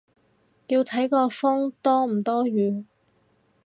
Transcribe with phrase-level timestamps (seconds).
[0.65, 2.85] 要睇個風多唔多雨